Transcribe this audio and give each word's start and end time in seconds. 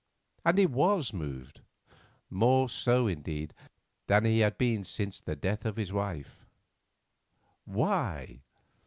And 0.43 0.57
he 0.57 0.65
was 0.65 1.13
moved; 1.13 1.61
more 2.31 2.67
so, 2.69 3.05
indeed, 3.05 3.53
than 4.07 4.25
he 4.25 4.39
had 4.39 4.57
been 4.57 4.83
since 4.83 5.19
the 5.21 5.35
death 5.35 5.63
of 5.63 5.75
his 5.75 5.93
wife. 5.93 6.43
Why? 7.65 8.41